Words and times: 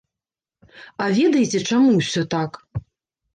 А 1.05 1.09
ведаеце, 1.17 1.61
чаму 1.69 1.91
ўсё 1.99 2.25
так? 2.33 2.59